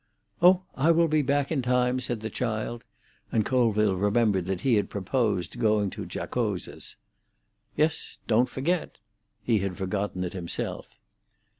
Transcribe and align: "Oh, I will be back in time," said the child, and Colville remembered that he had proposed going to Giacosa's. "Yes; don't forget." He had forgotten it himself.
"Oh, 0.41 0.63
I 0.73 0.89
will 0.89 1.07
be 1.07 1.21
back 1.21 1.51
in 1.51 1.61
time," 1.61 1.99
said 1.99 2.21
the 2.21 2.31
child, 2.31 2.83
and 3.31 3.45
Colville 3.45 3.95
remembered 3.95 4.47
that 4.47 4.61
he 4.61 4.73
had 4.73 4.89
proposed 4.89 5.59
going 5.59 5.91
to 5.91 6.07
Giacosa's. 6.07 6.95
"Yes; 7.77 8.17
don't 8.25 8.49
forget." 8.49 8.97
He 9.43 9.59
had 9.59 9.77
forgotten 9.77 10.23
it 10.23 10.33
himself. 10.33 10.87